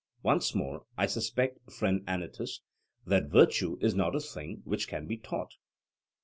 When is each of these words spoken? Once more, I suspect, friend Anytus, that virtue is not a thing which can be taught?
Once 0.23 0.55
more, 0.55 0.83
I 0.97 1.05
suspect, 1.05 1.71
friend 1.71 2.03
Anytus, 2.07 2.61
that 3.05 3.27
virtue 3.29 3.77
is 3.81 3.93
not 3.93 4.15
a 4.15 4.19
thing 4.19 4.63
which 4.65 4.87
can 4.87 5.05
be 5.05 5.17
taught? 5.17 5.53